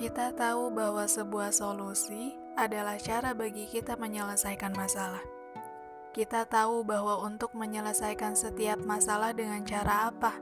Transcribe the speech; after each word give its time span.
Kita 0.00 0.32
tahu 0.32 0.72
bahwa 0.72 1.04
sebuah 1.04 1.52
solusi 1.52 2.32
adalah 2.56 2.96
cara 2.96 3.36
bagi 3.36 3.68
kita 3.68 4.00
menyelesaikan 4.00 4.72
masalah. 4.72 5.20
Kita 6.16 6.48
tahu 6.48 6.88
bahwa 6.88 7.20
untuk 7.20 7.52
menyelesaikan 7.52 8.32
setiap 8.32 8.80
masalah 8.80 9.36
dengan 9.36 9.60
cara 9.68 10.08
apa, 10.08 10.40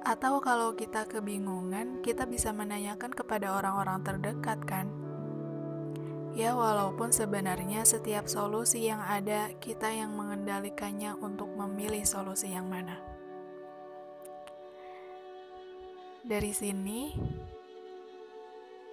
atau 0.00 0.40
kalau 0.40 0.72
kita 0.72 1.04
kebingungan, 1.04 2.00
kita 2.00 2.24
bisa 2.24 2.48
menanyakan 2.56 3.12
kepada 3.12 3.52
orang-orang 3.52 4.00
terdekat, 4.00 4.56
kan? 4.64 4.88
Ya, 6.32 6.56
walaupun 6.56 7.12
sebenarnya 7.12 7.84
setiap 7.84 8.32
solusi 8.32 8.88
yang 8.88 9.04
ada, 9.04 9.52
kita 9.60 9.92
yang 9.92 10.16
mengendalikannya 10.16 11.12
untuk 11.20 11.52
memilih 11.52 12.08
solusi 12.08 12.56
yang 12.56 12.72
mana. 12.72 12.96
Dari 16.24 16.56
sini, 16.56 17.12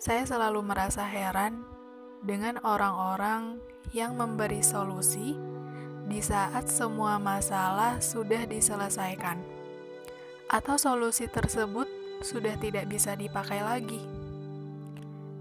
saya 0.06 0.22
selalu 0.22 0.62
merasa 0.62 1.02
heran 1.02 1.66
dengan 2.22 2.62
orang-orang 2.62 3.58
yang 3.90 4.14
memberi 4.14 4.62
solusi 4.62 5.34
di 6.06 6.22
saat 6.22 6.70
semua 6.70 7.18
masalah 7.18 7.98
sudah 7.98 8.46
diselesaikan, 8.46 9.42
atau 10.46 10.78
solusi 10.78 11.26
tersebut 11.26 11.90
sudah 12.22 12.54
tidak 12.62 12.86
bisa 12.86 13.18
dipakai 13.18 13.66
lagi, 13.66 13.98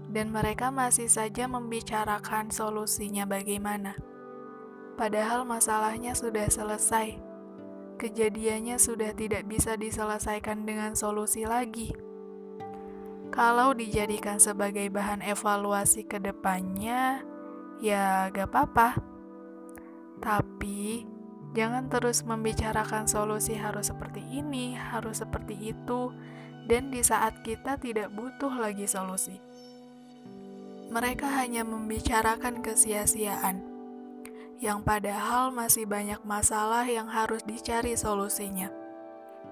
dan 0.09 0.33
mereka 0.33 0.73
masih 0.73 1.13
saja 1.13 1.45
membicarakan 1.45 2.49
solusinya 2.49 3.29
bagaimana, 3.29 3.93
padahal 4.97 5.45
masalahnya 5.45 6.17
sudah 6.17 6.49
selesai. 6.49 7.21
Kejadiannya 8.01 8.81
sudah 8.81 9.13
tidak 9.13 9.45
bisa 9.45 9.77
diselesaikan 9.77 10.65
dengan 10.65 10.97
solusi 10.97 11.45
lagi 11.45 11.93
kalau 13.35 13.75
dijadikan 13.75 14.39
sebagai 14.39 14.87
bahan 14.87 15.19
evaluasi 15.19 16.07
ke 16.07 16.23
depannya, 16.23 17.19
ya 17.83 18.31
gak 18.31 18.47
apa-apa. 18.47 18.95
Tapi, 20.23 21.03
jangan 21.51 21.91
terus 21.91 22.23
membicarakan 22.23 23.11
solusi 23.11 23.59
harus 23.59 23.91
seperti 23.91 24.23
ini, 24.23 24.79
harus 24.79 25.19
seperti 25.19 25.75
itu, 25.75 26.15
dan 26.71 26.87
di 26.87 27.03
saat 27.03 27.43
kita 27.43 27.75
tidak 27.75 28.07
butuh 28.15 28.55
lagi 28.55 28.87
solusi. 28.87 29.35
Mereka 30.87 31.27
hanya 31.27 31.67
membicarakan 31.67 32.63
kesia-siaan, 32.63 33.59
yang 34.63 34.79
padahal 34.79 35.51
masih 35.51 35.83
banyak 35.83 36.23
masalah 36.23 36.87
yang 36.87 37.11
harus 37.11 37.43
dicari 37.43 37.99
solusinya. 37.99 38.71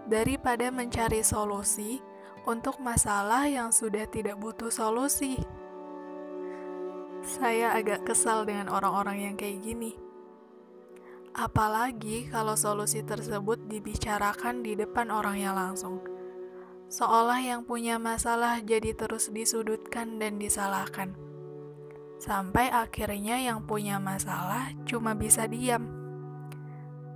Daripada 0.07 0.71
mencari 0.71 1.19
solusi, 1.19 1.99
untuk 2.43 2.79
masalah 2.83 3.47
yang 3.47 3.71
sudah 3.71 4.03
tidak 4.07 4.35
butuh 4.35 4.67
solusi. 4.67 5.39
Saya 7.23 7.71
agak 7.79 8.03
kesal 8.03 8.43
dengan 8.43 8.67
orang-orang 8.67 9.31
yang 9.31 9.35
kayak 9.39 9.63
gini. 9.63 9.95
Apalagi 11.33 12.27
kalau 12.29 12.53
solusi 12.53 13.01
tersebut 13.01 13.65
dibicarakan 13.71 14.61
di 14.61 14.75
depan 14.75 15.07
orangnya 15.07 15.55
langsung. 15.55 16.03
Seolah 16.91 17.41
yang 17.41 17.65
punya 17.65 17.97
masalah 17.97 18.61
jadi 18.61 18.93
terus 18.93 19.33
disudutkan 19.33 20.21
dan 20.21 20.37
disalahkan. 20.37 21.15
Sampai 22.21 22.69
akhirnya 22.69 23.41
yang 23.41 23.65
punya 23.65 23.97
masalah 23.97 24.75
cuma 24.85 25.17
bisa 25.17 25.49
diam. 25.49 25.89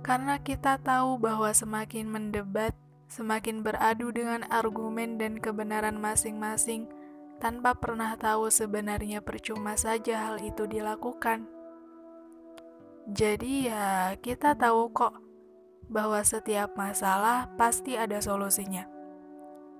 Karena 0.02 0.40
kita 0.40 0.80
tahu 0.80 1.20
bahwa 1.20 1.52
semakin 1.52 2.08
mendebat, 2.08 2.74
semakin 3.08 3.64
beradu 3.64 4.12
dengan 4.12 4.44
argumen 4.52 5.16
dan 5.16 5.40
kebenaran 5.40 5.96
masing-masing 5.96 6.86
tanpa 7.40 7.72
pernah 7.72 8.14
tahu 8.20 8.52
sebenarnya 8.52 9.24
percuma 9.24 9.74
saja 9.80 10.28
hal 10.28 10.36
itu 10.44 10.68
dilakukan. 10.68 11.48
Jadi 13.08 13.72
ya 13.72 14.12
kita 14.20 14.52
tahu 14.52 14.92
kok 14.92 15.16
bahwa 15.88 16.20
setiap 16.20 16.76
masalah 16.76 17.48
pasti 17.56 17.96
ada 17.96 18.20
solusinya. 18.20 18.84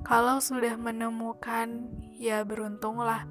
Kalau 0.06 0.40
sudah 0.40 0.78
menemukan, 0.80 1.90
ya 2.16 2.46
beruntunglah. 2.46 3.28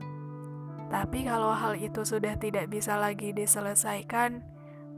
Tapi 0.94 1.26
kalau 1.26 1.56
hal 1.56 1.80
itu 1.80 2.06
sudah 2.06 2.38
tidak 2.38 2.70
bisa 2.70 3.00
lagi 3.00 3.34
diselesaikan, 3.34 4.46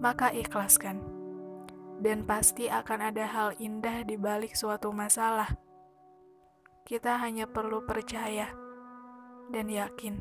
maka 0.01 0.33
ikhlaskan 0.33 1.18
dan 1.99 2.23
pasti 2.23 2.71
akan 2.71 3.11
ada 3.11 3.27
hal 3.27 3.49
indah 3.59 4.07
di 4.07 4.15
balik 4.15 4.55
suatu 4.55 4.89
masalah. 4.95 5.51
Kita 6.87 7.19
hanya 7.19 7.45
perlu 7.45 7.83
percaya 7.85 8.49
dan 9.51 9.67
yakin. 9.69 10.15